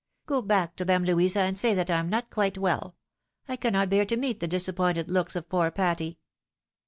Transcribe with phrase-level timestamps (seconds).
[0.25, 2.95] "Go back to them, Louisa, and say that I am not quite well.
[3.47, 6.17] I cannot bear to meet the disappointed looks of poor Patty."